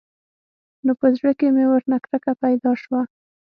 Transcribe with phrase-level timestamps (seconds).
[0.85, 3.01] نو په زړه کښې مې ورنه کرکه پيدا سوه.